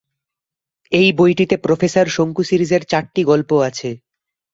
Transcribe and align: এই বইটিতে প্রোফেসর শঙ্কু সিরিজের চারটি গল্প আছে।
এই 0.91 1.09
বইটিতে 1.13 1.55
প্রোফেসর 1.57 2.05
শঙ্কু 2.07 2.41
সিরিজের 2.43 2.83
চারটি 2.83 3.21
গল্প 3.23 3.49
আছে। 3.61 3.89